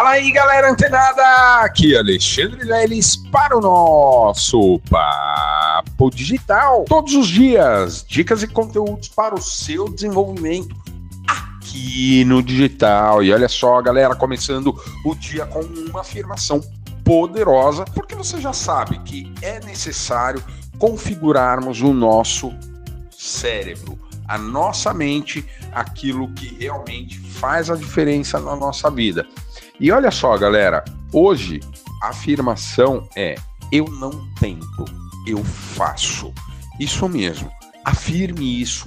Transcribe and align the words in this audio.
Fala 0.00 0.12
aí, 0.12 0.32
galera 0.32 0.70
antenada! 0.70 1.22
Aqui 1.62 1.94
é 1.94 1.98
Alexandre 1.98 2.64
Leles 2.64 3.16
para 3.30 3.54
o 3.54 3.60
nosso 3.60 4.80
Papo 4.88 6.08
Digital. 6.10 6.86
Todos 6.88 7.14
os 7.14 7.28
dias, 7.28 8.02
dicas 8.08 8.42
e 8.42 8.46
conteúdos 8.46 9.08
para 9.08 9.34
o 9.34 9.42
seu 9.42 9.90
desenvolvimento 9.90 10.74
aqui 11.28 12.24
no 12.24 12.42
digital. 12.42 13.22
E 13.22 13.30
olha 13.30 13.46
só, 13.46 13.78
galera, 13.82 14.14
começando 14.14 14.74
o 15.04 15.14
dia 15.14 15.44
com 15.44 15.60
uma 15.60 16.00
afirmação 16.00 16.62
poderosa, 17.04 17.84
porque 17.84 18.14
você 18.14 18.40
já 18.40 18.54
sabe 18.54 19.00
que 19.00 19.30
é 19.42 19.60
necessário 19.60 20.42
configurarmos 20.78 21.82
o 21.82 21.92
nosso 21.92 22.54
cérebro, 23.10 23.98
a 24.26 24.38
nossa 24.38 24.94
mente, 24.94 25.46
aquilo 25.72 26.32
que 26.32 26.56
realmente 26.58 27.18
faz 27.18 27.68
a 27.68 27.76
diferença 27.76 28.40
na 28.40 28.56
nossa 28.56 28.90
vida. 28.90 29.28
E 29.80 29.90
olha 29.90 30.10
só, 30.10 30.36
galera, 30.36 30.84
hoje 31.10 31.58
a 32.02 32.08
afirmação 32.08 33.08
é: 33.16 33.34
eu 33.72 33.86
não 33.86 34.28
tento, 34.34 34.84
eu 35.26 35.42
faço. 35.42 36.34
Isso 36.78 37.08
mesmo. 37.08 37.50
Afirme 37.82 38.60
isso 38.60 38.84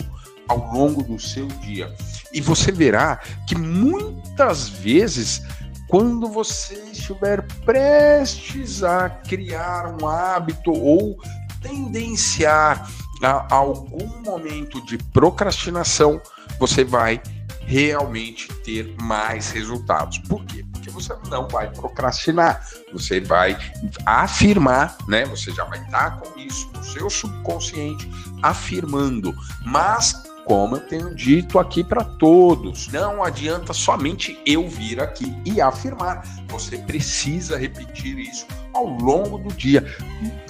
ao 0.47 0.71
longo 0.71 1.01
do 1.01 1.19
seu 1.19 1.47
dia. 1.47 1.91
E 2.31 2.39
você 2.39 2.71
verá 2.71 3.19
que 3.47 3.55
muitas 3.55 4.69
vezes, 4.69 5.41
quando 5.87 6.27
você 6.27 6.75
estiver 6.91 7.41
prestes 7.65 8.83
a 8.83 9.09
criar 9.09 9.97
um 9.99 10.07
hábito 10.07 10.71
ou 10.71 11.17
tendenciar 11.59 12.87
a 13.23 13.55
algum 13.55 14.21
momento 14.21 14.79
de 14.85 14.97
procrastinação, 14.97 16.21
você 16.59 16.83
vai 16.83 17.19
realmente 17.61 18.47
ter 18.63 18.93
mais 19.01 19.49
resultados. 19.49 20.19
Por 20.19 20.43
quê? 20.45 20.63
Você 20.93 21.13
não 21.29 21.47
vai 21.47 21.69
procrastinar, 21.71 22.65
você 22.91 23.19
vai 23.19 23.57
afirmar, 24.05 24.97
né? 25.07 25.25
Você 25.25 25.51
já 25.51 25.65
vai 25.65 25.81
estar 25.81 26.19
com 26.19 26.39
isso 26.39 26.69
no 26.73 26.83
seu 26.83 27.09
subconsciente 27.09 28.09
afirmando, 28.41 29.33
mas 29.65 30.23
como 30.45 30.75
eu 30.75 30.81
tenho 30.81 31.15
dito 31.15 31.57
aqui 31.57 31.83
para 31.83 32.03
todos, 32.03 32.89
não 32.89 33.23
adianta 33.23 33.73
somente 33.73 34.39
eu 34.45 34.67
vir 34.67 35.01
aqui 35.01 35.33
e 35.45 35.61
afirmar. 35.61 36.23
Você 36.49 36.77
precisa 36.77 37.57
repetir 37.57 38.19
isso 38.19 38.45
ao 38.73 38.85
longo 38.85 39.37
do 39.37 39.53
dia. 39.53 39.85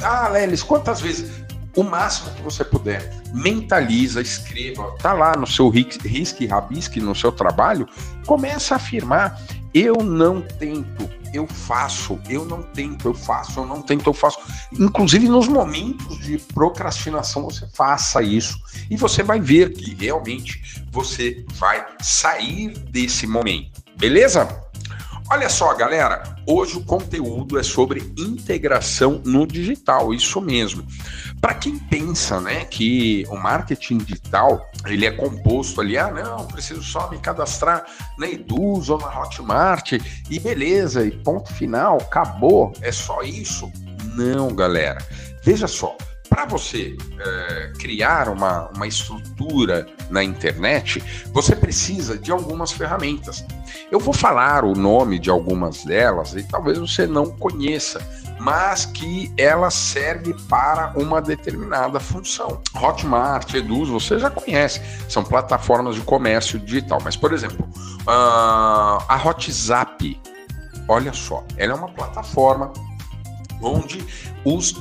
Ah, 0.01 0.27
Lelis, 0.29 0.63
quantas 0.63 0.99
vezes? 0.99 1.43
o 1.75 1.83
máximo 1.83 2.33
que 2.35 2.41
você 2.41 2.63
puder. 2.63 3.11
Mentaliza, 3.33 4.21
escreva, 4.21 4.95
tá 5.01 5.13
lá 5.13 5.35
no 5.35 5.47
seu 5.47 5.69
risque 5.69 6.45
rabisque, 6.45 6.99
no 6.99 7.15
seu 7.15 7.31
trabalho, 7.31 7.87
começa 8.25 8.75
a 8.75 8.77
afirmar: 8.77 9.39
eu 9.73 9.95
não 9.97 10.41
tento, 10.41 11.09
eu 11.33 11.47
faço, 11.47 12.19
eu 12.29 12.45
não 12.45 12.61
tento, 12.61 13.07
eu 13.07 13.13
faço, 13.13 13.59
eu 13.59 13.65
não 13.65 13.81
tento, 13.81 14.07
eu 14.07 14.13
faço. 14.13 14.39
Inclusive 14.71 15.27
nos 15.27 15.47
momentos 15.47 16.19
de 16.19 16.37
procrastinação, 16.37 17.43
você 17.43 17.67
faça 17.73 18.21
isso 18.21 18.59
e 18.89 18.95
você 18.95 19.23
vai 19.23 19.39
ver 19.39 19.73
que 19.73 19.95
realmente 19.95 20.83
você 20.91 21.43
vai 21.55 21.85
sair 22.01 22.77
desse 22.91 23.25
momento. 23.25 23.83
Beleza? 23.97 24.47
Olha 25.29 25.49
só, 25.49 25.73
galera, 25.73 26.35
hoje 26.45 26.77
o 26.77 26.83
conteúdo 26.83 27.57
é 27.57 27.63
sobre 27.63 28.01
integração 28.17 29.21
no 29.25 29.47
digital, 29.47 30.13
isso 30.13 30.41
mesmo. 30.41 30.85
Para 31.39 31.53
quem 31.53 31.79
pensa, 31.79 32.41
né, 32.41 32.65
que 32.65 33.25
o 33.29 33.35
marketing 33.35 33.99
digital 33.99 34.69
ele 34.85 35.05
é 35.05 35.11
composto 35.11 35.81
ali, 35.81 35.97
ah, 35.97 36.11
não, 36.11 36.45
preciso 36.45 36.83
só 36.83 37.09
me 37.09 37.17
cadastrar 37.17 37.85
na 38.17 38.27
Eduz 38.27 38.89
ou 38.89 38.99
na 38.99 39.21
Hotmart 39.21 39.93
e 40.29 40.39
beleza, 40.39 41.05
e 41.05 41.11
ponto 41.11 41.51
final, 41.53 41.97
acabou, 41.97 42.73
é 42.81 42.91
só 42.91 43.21
isso? 43.21 43.71
Não, 44.15 44.53
galera. 44.53 44.99
Veja 45.43 45.67
só, 45.67 45.97
para 46.33 46.45
você 46.45 46.97
é, 47.19 47.73
criar 47.77 48.27
uma, 48.27 48.67
uma 48.75 48.87
estrutura 48.87 49.85
na 50.09 50.23
internet, 50.23 51.03
você 51.31 51.55
precisa 51.55 52.17
de 52.17 52.31
algumas 52.31 52.71
ferramentas. 52.71 53.45
Eu 53.91 53.99
vou 53.99 54.15
falar 54.15 54.65
o 54.65 54.73
nome 54.73 55.19
de 55.19 55.29
algumas 55.29 55.85
delas 55.85 56.33
e 56.33 56.41
talvez 56.41 56.79
você 56.79 57.05
não 57.05 57.29
conheça, 57.29 58.01
mas 58.39 58.83
que 58.83 59.31
ela 59.37 59.69
serve 59.69 60.33
para 60.49 60.93
uma 60.95 61.21
determinada 61.21 61.99
função. 61.99 62.59
Hotmart, 62.73 63.53
Eduz, 63.53 63.89
você 63.89 64.17
já 64.17 64.31
conhece, 64.31 64.81
são 65.07 65.23
plataformas 65.23 65.93
de 65.93 66.01
comércio 66.01 66.57
digital. 66.57 66.99
Mas, 67.03 67.15
por 67.15 67.31
exemplo, 67.31 67.63
uh, 68.07 69.03
a 69.07 69.21
WhatsApp, 69.23 70.19
olha 70.87 71.13
só, 71.13 71.43
ela 71.57 71.73
é 71.73 71.75
uma 71.75 71.89
plataforma 71.89 72.73
onde 73.61 74.03
os 74.43 74.73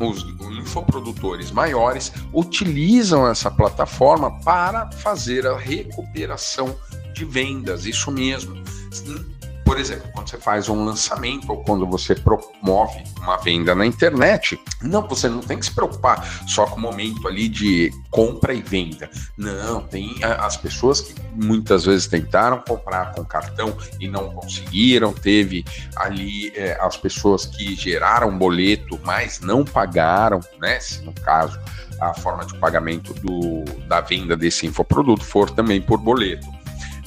os 0.00 0.24
infoprodutores 0.58 1.50
maiores 1.50 2.12
utilizam 2.32 3.26
essa 3.26 3.50
plataforma 3.50 4.30
para 4.40 4.90
fazer 4.92 5.46
a 5.46 5.56
recuperação 5.56 6.74
de 7.14 7.24
vendas, 7.24 7.86
isso 7.86 8.10
mesmo. 8.10 8.54
Por 9.64 9.78
exemplo, 9.78 10.10
quando 10.12 10.28
você 10.28 10.38
faz 10.38 10.68
um 10.68 10.84
lançamento 10.84 11.50
ou 11.50 11.62
quando 11.62 11.86
você 11.86 12.14
promove 12.14 13.02
uma 13.20 13.36
venda 13.36 13.74
na 13.74 13.86
internet, 13.86 14.60
não, 14.82 15.06
você 15.06 15.28
não 15.28 15.40
tem 15.40 15.58
que 15.58 15.66
se 15.66 15.74
preocupar 15.74 16.26
só 16.46 16.66
com 16.66 16.76
o 16.76 16.80
momento 16.80 17.26
ali 17.28 17.48
de 17.48 17.90
compra 18.10 18.52
e 18.52 18.62
venda. 18.62 19.08
Não, 19.36 19.82
tem 19.82 20.16
as 20.22 20.56
pessoas 20.56 21.00
que 21.00 21.14
muitas 21.34 21.84
vezes 21.84 22.06
tentaram 22.06 22.62
comprar 22.66 23.12
com 23.12 23.24
cartão 23.24 23.76
e 24.00 24.08
não 24.08 24.30
conseguiram, 24.30 25.12
teve 25.12 25.64
ali 25.96 26.52
é, 26.54 26.78
as 26.80 26.96
pessoas 26.96 27.46
que 27.46 27.74
geraram 27.74 28.36
boleto, 28.36 28.98
mas 29.04 29.40
não 29.40 29.64
pagaram, 29.64 30.40
né? 30.60 30.80
Se 30.80 31.02
no 31.02 31.12
caso 31.12 31.58
a 32.00 32.14
forma 32.14 32.44
de 32.44 32.56
pagamento 32.58 33.12
do, 33.14 33.64
da 33.86 34.00
venda 34.00 34.36
desse 34.36 34.66
infoproduto 34.66 35.24
for 35.24 35.50
também 35.50 35.80
por 35.80 35.98
boleto. 35.98 36.46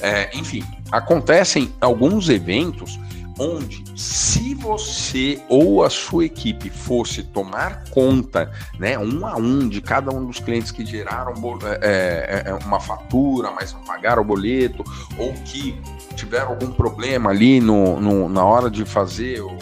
É, 0.04 0.30
enfim, 0.34 0.62
acontecem 0.92 1.72
alguns 1.80 2.28
eventos 2.28 3.00
onde, 3.38 3.82
se 3.96 4.54
você 4.54 5.42
ou 5.48 5.82
a 5.82 5.88
sua 5.88 6.26
equipe 6.26 6.68
fosse 6.68 7.22
tomar 7.22 7.84
conta, 7.90 8.52
né, 8.78 8.98
um 8.98 9.26
a 9.26 9.34
um, 9.36 9.66
de 9.66 9.80
cada 9.80 10.14
um 10.14 10.26
dos 10.26 10.38
clientes 10.38 10.70
que 10.70 10.84
geraram 10.84 11.32
é, 11.80 12.44
é, 12.46 12.50
é, 12.50 12.54
uma 12.66 12.78
fatura, 12.78 13.50
mas 13.50 13.72
não 13.72 13.82
pagaram 13.82 14.22
o 14.22 14.24
boleto, 14.26 14.84
ou 15.18 15.32
que 15.32 15.80
tiveram 16.14 16.50
algum 16.50 16.70
problema 16.70 17.30
ali 17.30 17.58
no, 17.58 17.98
no 17.98 18.28
na 18.28 18.44
hora 18.44 18.70
de 18.70 18.84
fazer 18.84 19.40
o, 19.40 19.56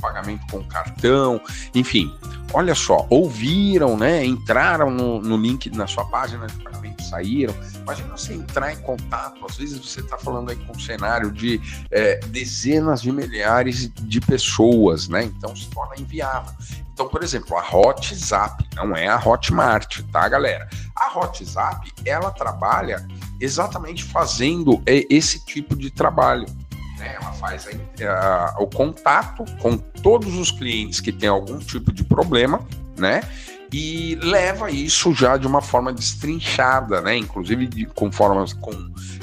pagamento 0.00 0.44
com 0.50 0.64
cartão, 0.64 1.40
enfim, 1.72 2.12
olha 2.52 2.74
só, 2.74 3.06
ouviram, 3.08 3.96
né, 3.96 4.24
entraram 4.24 4.90
no, 4.90 5.20
no 5.20 5.36
link 5.36 5.70
na 5.70 5.86
sua 5.86 6.04
página 6.06 6.48
de 6.48 6.54
pagamento 6.56 6.81
saíram. 7.12 7.54
Imagina 7.82 8.16
você 8.16 8.32
entrar 8.32 8.72
em 8.72 8.78
contato, 8.78 9.44
às 9.44 9.56
vezes 9.56 9.78
você 9.78 10.00
está 10.00 10.16
falando 10.16 10.50
aí 10.50 10.56
com 10.56 10.72
um 10.72 10.80
cenário 10.80 11.30
de 11.30 11.60
é, 11.90 12.20
dezenas 12.26 13.02
de 13.02 13.12
milhares 13.12 13.88
de 13.88 14.20
pessoas, 14.20 15.08
né? 15.08 15.24
Então 15.24 15.54
se 15.54 15.68
torna 15.68 15.94
inviável. 15.98 16.52
Então, 16.92 17.08
por 17.08 17.22
exemplo, 17.22 17.56
a 17.56 17.76
WhatsApp 17.76 18.64
não 18.74 18.94
é 18.94 19.08
a 19.08 19.16
Hotmart, 19.16 20.02
tá, 20.12 20.28
galera? 20.28 20.68
A 20.94 21.18
WhatsApp, 21.18 21.90
ela 22.04 22.30
trabalha 22.30 23.06
exatamente 23.40 24.04
fazendo 24.04 24.82
é, 24.86 25.06
esse 25.08 25.44
tipo 25.44 25.74
de 25.74 25.90
trabalho. 25.90 26.46
Né? 26.98 27.16
Ela 27.20 27.32
faz 27.32 27.66
a, 27.66 28.54
a, 28.54 28.62
o 28.62 28.66
contato 28.66 29.44
com 29.60 29.76
todos 29.76 30.34
os 30.36 30.50
clientes 30.50 31.00
que 31.00 31.10
têm 31.10 31.28
algum 31.28 31.58
tipo 31.58 31.92
de 31.92 32.04
problema, 32.04 32.60
né? 32.96 33.22
E 33.72 34.16
leva 34.16 34.70
isso 34.70 35.14
já 35.14 35.38
de 35.38 35.46
uma 35.46 35.62
forma 35.62 35.92
destrinchada, 35.92 37.00
né? 37.00 37.16
Inclusive 37.16 37.66
de, 37.66 37.86
com 37.86 38.12
formas 38.12 38.52
com 38.52 38.70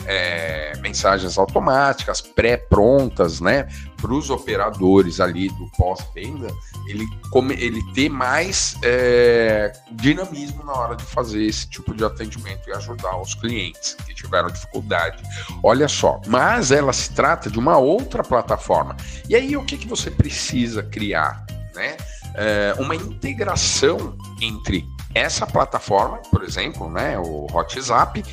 é, 0.07 0.75
mensagens 0.81 1.37
automáticas 1.37 2.19
pré-prontas, 2.19 3.39
né? 3.39 3.67
Para 4.01 4.11
os 4.11 4.29
operadores 4.31 5.19
ali 5.19 5.49
do 5.49 5.69
pós-venda, 5.77 6.47
ele, 6.87 7.05
ele 7.59 7.83
ter 7.93 8.09
mais 8.09 8.75
é, 8.81 9.71
dinamismo 9.91 10.63
na 10.63 10.73
hora 10.73 10.95
de 10.95 11.03
fazer 11.03 11.43
esse 11.43 11.69
tipo 11.69 11.93
de 11.93 12.03
atendimento 12.03 12.69
e 12.69 12.71
ajudar 12.71 13.21
os 13.21 13.35
clientes 13.35 13.95
que 14.05 14.15
tiveram 14.15 14.49
dificuldade. 14.49 15.21
Olha 15.61 15.87
só, 15.87 16.19
mas 16.25 16.71
ela 16.71 16.93
se 16.93 17.11
trata 17.11 17.51
de 17.51 17.59
uma 17.59 17.77
outra 17.77 18.23
plataforma. 18.23 18.97
E 19.27 19.35
aí 19.35 19.55
o 19.55 19.63
que, 19.63 19.77
que 19.77 19.87
você 19.87 20.09
precisa 20.09 20.81
criar, 20.81 21.45
né? 21.75 21.97
É, 22.35 22.73
uma 22.79 22.95
integração 22.95 24.17
entre 24.41 24.85
essa 25.13 25.45
plataforma, 25.47 26.17
por 26.31 26.43
exemplo, 26.43 26.89
né, 26.89 27.17
o 27.17 27.47
WhatsApp, 27.51 28.23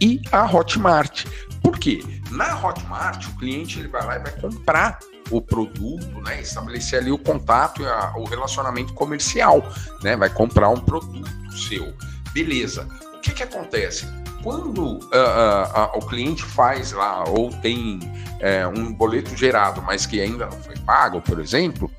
e 0.00 0.20
a 0.30 0.44
Hotmart. 0.44 1.24
Por 1.62 1.78
quê? 1.78 2.02
Na 2.30 2.58
Hotmart, 2.62 3.26
o 3.26 3.36
cliente 3.36 3.78
ele 3.78 3.88
vai 3.88 4.04
lá 4.04 4.16
e 4.16 4.18
vai 4.18 4.32
comprar 4.32 4.98
o 5.30 5.40
produto, 5.40 6.20
né, 6.22 6.40
estabelecer 6.40 7.00
ali 7.00 7.10
o 7.10 7.18
contato 7.18 7.82
e 7.82 7.86
a, 7.86 8.12
o 8.16 8.24
relacionamento 8.24 8.92
comercial, 8.92 9.66
né, 10.02 10.16
vai 10.16 10.30
comprar 10.30 10.68
um 10.68 10.80
produto 10.80 11.28
seu. 11.52 11.92
Beleza. 12.32 12.86
O 13.14 13.20
que, 13.20 13.32
que 13.32 13.42
acontece? 13.42 14.06
Quando 14.42 14.84
uh, 14.84 14.98
uh, 14.98 15.96
uh, 15.96 15.98
o 15.98 16.06
cliente 16.06 16.44
faz 16.44 16.92
lá, 16.92 17.24
ou 17.24 17.50
tem 17.50 17.98
é, 18.38 18.66
um 18.66 18.92
boleto 18.92 19.36
gerado, 19.36 19.82
mas 19.82 20.06
que 20.06 20.20
ainda 20.20 20.46
não 20.46 20.60
foi 20.60 20.76
pago, 20.78 21.20
por 21.20 21.40
exemplo, 21.40 21.90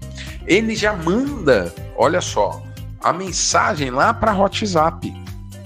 ele 0.47 0.75
já 0.75 0.93
manda, 0.93 1.73
olha 1.95 2.21
só, 2.21 2.63
a 3.01 3.11
mensagem 3.11 3.91
lá 3.91 4.13
para 4.13 4.33
WhatsApp, 4.33 5.13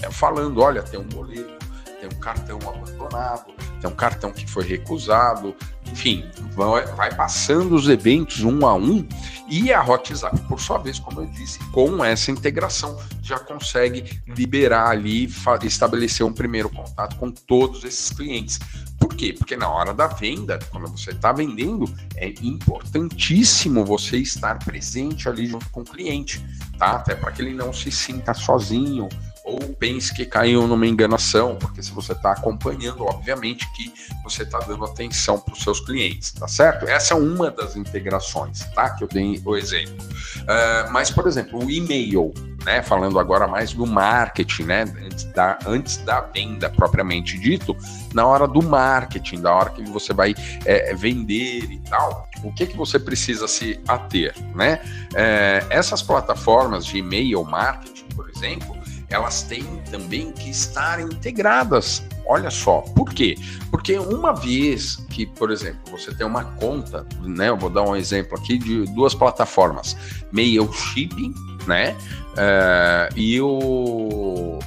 é, 0.01 0.09
falando: 0.09 0.59
olha, 0.61 0.81
tem 0.81 0.99
um 0.99 1.07
boleto, 1.07 1.65
tem 1.99 2.09
um 2.09 2.19
cartão 2.19 2.57
abandonado, 2.57 3.53
tem 3.79 3.89
um 3.89 3.95
cartão 3.95 4.31
que 4.31 4.49
foi 4.49 4.65
recusado, 4.65 5.55
enfim, 5.91 6.25
vai, 6.55 7.13
passando 7.13 7.75
os 7.75 7.89
eventos 7.89 8.43
um 8.43 8.65
a 8.65 8.73
um 8.73 9.05
e 9.47 9.73
a 9.73 9.83
WhatsApp, 9.83 10.39
por 10.47 10.59
sua 10.59 10.77
vez, 10.77 10.97
como 10.97 11.21
eu 11.21 11.25
disse, 11.27 11.59
com 11.71 12.03
essa 12.03 12.31
integração, 12.31 12.97
já 13.21 13.37
consegue 13.37 14.21
liberar 14.25 14.89
ali, 14.89 15.29
estabelecer 15.63 16.25
um 16.25 16.31
primeiro 16.31 16.69
contato 16.69 17.17
com 17.17 17.29
todos 17.29 17.83
esses 17.83 18.09
clientes. 18.09 18.59
Por 18.97 19.13
quê? 19.15 19.33
Porque 19.37 19.57
na 19.57 19.67
hora 19.67 19.93
da 19.93 20.07
venda, 20.07 20.59
quando 20.69 20.87
você 20.87 21.11
está 21.11 21.33
vendendo, 21.33 21.85
é 22.15 22.29
importantíssimo 22.41 23.83
você 23.83 24.17
estar 24.17 24.59
presente 24.59 25.27
ali 25.27 25.47
junto 25.47 25.69
com 25.69 25.81
o 25.81 25.85
cliente, 25.85 26.43
tá? 26.77 26.91
Até 26.91 27.15
para 27.15 27.31
que 27.31 27.41
ele 27.41 27.53
não 27.53 27.73
se 27.73 27.91
sinta 27.91 28.33
sozinho, 28.33 29.09
ou 29.51 29.59
pense 29.75 30.13
que 30.13 30.25
caiu 30.25 30.65
numa 30.67 30.87
enganação, 30.87 31.57
porque 31.57 31.83
se 31.83 31.91
você 31.91 32.13
está 32.13 32.31
acompanhando, 32.31 33.03
obviamente 33.03 33.69
que 33.73 33.93
você 34.23 34.43
está 34.43 34.59
dando 34.59 34.85
atenção 34.85 35.39
para 35.39 35.53
os 35.53 35.61
seus 35.61 35.79
clientes, 35.79 36.31
tá 36.31 36.47
certo? 36.47 36.87
Essa 36.87 37.13
é 37.13 37.17
uma 37.17 37.51
das 37.51 37.75
integrações, 37.75 38.61
tá? 38.73 38.89
Que 38.91 39.03
eu 39.03 39.07
dei 39.07 39.41
o 39.43 39.55
exemplo. 39.55 39.95
Uh, 40.41 40.91
mas, 40.91 41.11
por 41.11 41.27
exemplo, 41.27 41.63
o 41.63 41.69
e-mail, 41.69 42.33
né? 42.65 42.81
Falando 42.81 43.19
agora 43.19 43.47
mais 43.47 43.73
do 43.73 43.85
marketing, 43.85 44.63
né? 44.63 44.83
Antes 45.05 45.23
da, 45.25 45.59
antes 45.65 45.97
da 45.97 46.21
venda 46.21 46.69
propriamente 46.69 47.37
dito, 47.37 47.75
na 48.13 48.25
hora 48.25 48.47
do 48.47 48.61
marketing, 48.61 49.41
da 49.41 49.53
hora 49.53 49.69
que 49.71 49.83
você 49.83 50.13
vai 50.13 50.33
é, 50.65 50.93
vender 50.95 51.63
e 51.71 51.79
tal, 51.89 52.27
o 52.43 52.53
que, 52.53 52.67
que 52.67 52.77
você 52.77 52.97
precisa 52.99 53.47
se 53.47 53.79
ater, 53.87 54.33
né? 54.55 54.79
É, 55.13 55.65
essas 55.69 56.01
plataformas 56.01 56.85
de 56.85 56.97
e-mail 56.97 57.43
marketing, 57.43 58.05
por 58.15 58.29
exemplo, 58.29 58.80
elas 59.11 59.43
têm 59.43 59.65
também 59.91 60.31
que 60.31 60.49
estar 60.49 60.99
integradas. 60.99 62.03
Olha 62.25 62.49
só, 62.49 62.79
por 62.81 63.13
quê? 63.13 63.35
Porque 63.69 63.97
uma 63.97 64.33
vez 64.33 64.95
que, 65.09 65.25
por 65.25 65.51
exemplo, 65.51 65.79
você 65.91 66.13
tem 66.15 66.25
uma 66.25 66.45
conta, 66.45 67.05
né? 67.21 67.49
Eu 67.49 67.57
vou 67.57 67.69
dar 67.69 67.83
um 67.83 67.95
exemplo 67.95 68.37
aqui 68.37 68.57
de 68.57 68.85
duas 68.93 69.13
plataformas, 69.13 69.97
Mailchimp, 70.31 71.33
né? 71.67 71.95
Uh, 72.31 73.17
e 73.17 73.41
o 73.41 74.59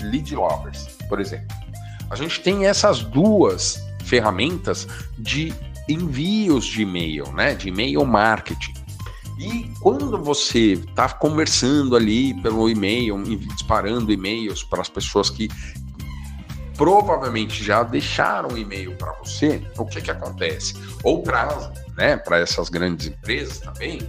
Lead 0.00 0.34
Lovers, 0.34 0.86
por 1.08 1.20
exemplo. 1.20 1.54
A 2.08 2.16
gente 2.16 2.40
tem 2.40 2.66
essas 2.66 3.02
duas 3.02 3.84
ferramentas 4.04 4.88
de 5.18 5.52
envios 5.88 6.64
de 6.64 6.82
e-mail, 6.82 7.30
né? 7.32 7.54
De 7.54 7.68
e-mail 7.68 8.04
marketing. 8.06 8.79
E 9.40 9.72
quando 9.80 10.22
você 10.22 10.72
está 10.72 11.08
conversando 11.08 11.96
ali 11.96 12.34
pelo 12.42 12.68
e-mail, 12.68 13.22
disparando 13.22 14.12
e-mails 14.12 14.62
para 14.62 14.82
as 14.82 14.88
pessoas 14.90 15.30
que 15.30 15.48
provavelmente 16.76 17.64
já 17.64 17.82
deixaram 17.82 18.56
e-mail 18.58 18.94
para 18.96 19.12
você, 19.14 19.62
o 19.78 19.86
que 19.86 20.02
que 20.02 20.10
acontece? 20.10 20.74
Ou 21.02 21.22
para 21.22 21.72
né, 21.96 22.18
para 22.18 22.38
essas 22.38 22.68
grandes 22.68 23.06
empresas 23.06 23.60
também, 23.60 24.00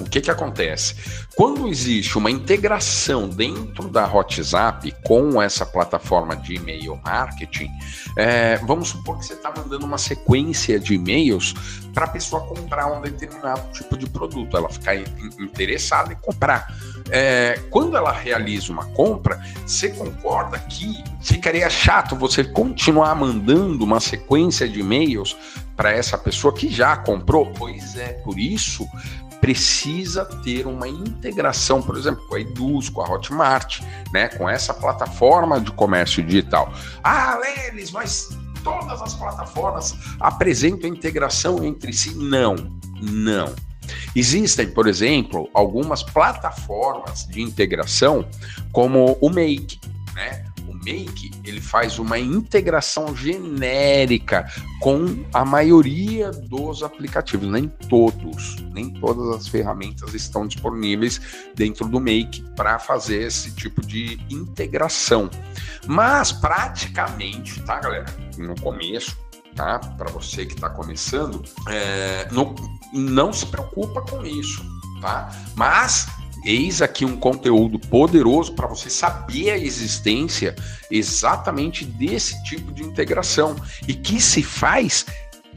o 0.00 0.04
que, 0.04 0.20
que 0.20 0.30
acontece? 0.30 0.94
Quando 1.34 1.68
existe 1.68 2.18
uma 2.18 2.30
integração 2.30 3.28
dentro 3.28 3.88
da 3.88 4.06
WhatsApp 4.06 4.94
com 5.04 5.40
essa 5.40 5.64
plataforma 5.64 6.36
de 6.36 6.54
e-mail 6.54 7.00
marketing, 7.04 7.70
é, 8.16 8.56
vamos 8.58 8.88
supor 8.88 9.18
que 9.18 9.26
você 9.26 9.34
está 9.34 9.52
mandando 9.56 9.84
uma 9.84 9.98
sequência 9.98 10.78
de 10.78 10.94
e-mails 10.94 11.54
para 11.92 12.04
a 12.04 12.08
pessoa 12.08 12.42
comprar 12.46 12.86
um 12.86 13.00
determinado 13.00 13.70
tipo 13.72 13.96
de 13.96 14.06
produto, 14.06 14.56
ela 14.56 14.68
ficar 14.68 14.96
interessada 14.96 16.12
em 16.12 16.16
comprar. 16.16 16.74
É, 17.10 17.60
quando 17.70 17.96
ela 17.96 18.12
realiza 18.12 18.70
uma 18.70 18.84
compra, 18.86 19.40
você 19.66 19.88
concorda 19.90 20.58
que 20.58 21.02
ficaria 21.22 21.68
chato 21.70 22.14
você 22.14 22.44
continuar 22.44 23.14
mandando 23.14 23.82
uma 23.82 24.00
sequência 24.00 24.68
de 24.68 24.80
e-mails 24.80 25.36
para 25.76 25.92
essa 25.92 26.16
pessoa 26.16 26.52
que 26.52 26.68
já 26.68 26.96
comprou? 26.96 27.52
Pois 27.56 27.96
é, 27.96 28.14
por 28.24 28.38
isso 28.38 28.88
precisa 29.46 30.24
ter 30.42 30.66
uma 30.66 30.88
integração, 30.88 31.80
por 31.80 31.96
exemplo, 31.96 32.26
com 32.26 32.34
a 32.34 32.40
Eduz, 32.40 32.88
com 32.88 33.00
a 33.00 33.08
Hotmart, 33.08 33.80
né, 34.12 34.26
com 34.26 34.50
essa 34.50 34.74
plataforma 34.74 35.60
de 35.60 35.70
comércio 35.70 36.20
digital. 36.20 36.72
Ah, 37.04 37.38
Lelis, 37.38 37.92
mas 37.92 38.30
todas 38.64 39.00
as 39.00 39.14
plataformas 39.14 39.94
apresentam 40.18 40.90
integração 40.90 41.62
entre 41.64 41.92
si? 41.92 42.12
Não, 42.16 42.56
não. 43.00 43.54
Existem, 44.16 44.68
por 44.68 44.88
exemplo, 44.88 45.48
algumas 45.54 46.02
plataformas 46.02 47.24
de 47.28 47.40
integração, 47.40 48.26
como 48.72 49.16
o 49.20 49.30
Make, 49.30 49.78
né? 50.12 50.44
Make 50.86 51.32
ele 51.44 51.60
faz 51.60 51.98
uma 51.98 52.18
integração 52.18 53.14
genérica 53.16 54.46
com 54.80 55.24
a 55.32 55.44
maioria 55.44 56.30
dos 56.30 56.82
aplicativos, 56.82 57.48
nem 57.48 57.68
todos, 57.88 58.56
nem 58.72 58.90
todas 58.90 59.36
as 59.36 59.48
ferramentas 59.48 60.14
estão 60.14 60.46
disponíveis 60.46 61.20
dentro 61.54 61.88
do 61.88 62.00
Make 62.00 62.42
para 62.54 62.78
fazer 62.78 63.22
esse 63.22 63.52
tipo 63.52 63.84
de 63.84 64.18
integração. 64.30 65.28
Mas 65.86 66.32
praticamente, 66.32 67.60
tá, 67.62 67.80
galera? 67.80 68.06
No 68.38 68.54
começo, 68.60 69.16
tá? 69.54 69.78
Para 69.78 70.10
você 70.10 70.46
que 70.46 70.54
está 70.54 70.68
começando, 70.68 71.42
é, 71.68 72.28
não, 72.30 72.54
não 72.92 73.32
se 73.32 73.46
preocupa 73.46 74.02
com 74.02 74.24
isso, 74.24 74.64
tá? 75.00 75.30
Mas 75.56 76.06
Eis 76.46 76.80
aqui 76.80 77.04
um 77.04 77.16
conteúdo 77.16 77.76
poderoso 77.76 78.54
para 78.54 78.68
você 78.68 78.88
saber 78.88 79.50
a 79.50 79.58
existência 79.58 80.54
exatamente 80.88 81.84
desse 81.84 82.40
tipo 82.44 82.72
de 82.72 82.84
integração 82.84 83.56
e 83.88 83.92
que 83.92 84.20
se 84.20 84.44
faz 84.44 85.04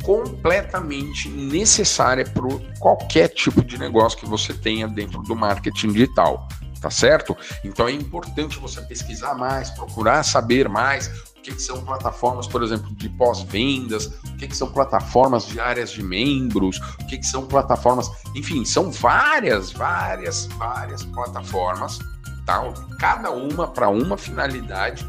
completamente 0.02 1.30
necessária 1.30 2.26
para 2.26 2.48
qualquer 2.80 3.28
tipo 3.28 3.64
de 3.64 3.78
negócio 3.78 4.18
que 4.18 4.26
você 4.26 4.52
tenha 4.52 4.88
dentro 4.88 5.22
do 5.22 5.36
marketing 5.36 5.94
digital 5.94 6.48
tá 6.80 6.90
certo? 6.90 7.36
Então 7.64 7.88
é 7.88 7.92
importante 7.92 8.58
você 8.58 8.82
pesquisar 8.82 9.36
mais, 9.36 9.70
procurar 9.70 10.24
saber 10.24 10.70
mais 10.70 11.12
o 11.40 11.42
que, 11.42 11.56
que 11.56 11.62
são 11.62 11.84
plataformas, 11.84 12.48
por 12.48 12.62
exemplo, 12.62 12.94
de 12.94 13.08
pós-vendas, 13.10 14.08
o 14.08 14.38
que, 14.38 14.48
que 14.48 14.56
são 14.56 14.70
plataformas 14.70 15.48
de 15.48 15.60
áreas 15.60 15.92
de 15.92 16.04
membros, 16.04 16.80
o 17.02 17.08
que, 17.08 17.18
que 17.18 17.26
são 17.26 17.48
plataformas, 17.48 18.12
enfim, 18.36 18.66
são 18.66 18.92
várias, 18.92 19.72
várias, 19.72 20.48
várias 20.58 21.04
plataformas, 21.06 22.00
tá? 22.46 22.62
Cada 23.00 23.32
uma 23.32 23.68
para 23.68 23.90
uma 23.90 24.18
finalidade 24.18 25.08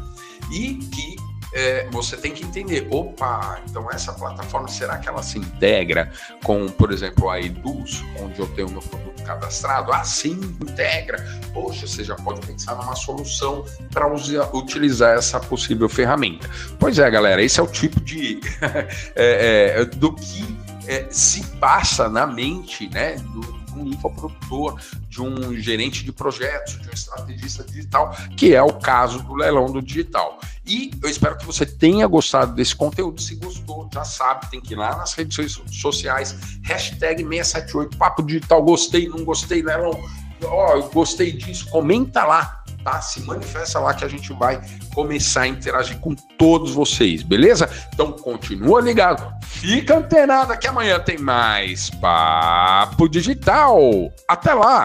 e 0.51 0.75
que 0.75 1.15
é, 1.53 1.87
você 1.91 2.15
tem 2.17 2.31
que 2.31 2.45
entender, 2.45 2.87
opa, 2.89 3.59
então 3.69 3.89
essa 3.91 4.13
plataforma, 4.13 4.67
será 4.67 4.97
que 4.97 5.09
ela 5.09 5.21
se 5.21 5.37
integra 5.37 6.11
com, 6.43 6.67
por 6.67 6.91
exemplo, 6.91 7.29
a 7.29 7.39
Eduz, 7.39 8.03
onde 8.19 8.39
eu 8.39 8.47
tenho 8.47 8.69
meu 8.69 8.81
produto 8.81 9.23
cadastrado? 9.23 9.91
Ah, 9.91 10.03
sim, 10.03 10.39
integra. 10.61 11.17
Poxa, 11.53 11.87
você 11.87 12.03
já 12.03 12.15
pode 12.15 12.45
pensar 12.45 12.75
numa 12.75 12.95
solução 12.95 13.65
para 13.91 14.07
utilizar 14.53 15.17
essa 15.17 15.39
possível 15.39 15.89
ferramenta. 15.89 16.49
Pois 16.79 16.97
é, 16.99 17.09
galera, 17.09 17.41
esse 17.41 17.59
é 17.59 17.63
o 17.63 17.67
tipo 17.67 17.99
de 17.99 18.39
é, 19.15 19.75
é, 19.79 19.85
do 19.85 20.13
que 20.13 20.57
é, 20.87 21.05
se 21.09 21.45
passa 21.57 22.09
na 22.09 22.25
mente, 22.25 22.89
né, 22.89 23.15
do, 23.15 23.61
um 23.75 23.87
infoprodutor, 23.87 24.79
de 25.09 25.21
um 25.21 25.53
gerente 25.55 26.03
de 26.03 26.11
projetos, 26.11 26.79
de 26.79 26.89
um 26.89 26.93
estrategista 26.93 27.63
digital, 27.63 28.15
que 28.35 28.53
é 28.53 28.61
o 28.61 28.73
caso 28.73 29.21
do 29.23 29.33
leilão 29.33 29.71
do 29.71 29.81
digital. 29.81 30.39
E 30.71 30.89
eu 31.03 31.09
espero 31.09 31.37
que 31.37 31.45
você 31.45 31.65
tenha 31.65 32.07
gostado 32.07 32.53
desse 32.53 32.73
conteúdo. 32.73 33.21
Se 33.21 33.35
gostou, 33.35 33.89
já 33.93 34.05
sabe, 34.05 34.49
tem 34.49 34.61
que 34.61 34.73
ir 34.73 34.77
lá 34.77 34.95
nas 34.95 35.13
redes 35.13 35.59
sociais, 35.69 36.33
hashtag 36.63 37.21
678, 37.23 37.97
papo 37.97 38.23
digital, 38.23 38.63
gostei, 38.63 39.09
não 39.09 39.25
gostei, 39.25 39.61
leilão, 39.61 39.99
ó, 40.45 40.77
eu 40.77 40.89
gostei 40.89 41.33
disso, 41.33 41.69
comenta 41.69 42.23
lá 42.23 42.61
tá? 42.83 43.01
Se 43.01 43.21
manifesta 43.21 43.79
lá 43.79 43.93
que 43.93 44.03
a 44.03 44.07
gente 44.07 44.33
vai 44.33 44.59
começar 44.93 45.41
a 45.41 45.47
interagir 45.47 45.99
com 45.99 46.15
todos 46.15 46.73
vocês, 46.73 47.21
beleza? 47.21 47.69
Então 47.93 48.11
continua 48.11 48.81
ligado, 48.81 49.31
fica 49.45 49.97
antenado 49.97 50.57
que 50.57 50.67
amanhã 50.67 50.99
tem 50.99 51.17
mais 51.17 51.89
Papo 51.89 53.07
Digital. 53.07 54.11
Até 54.27 54.53
lá! 54.53 54.79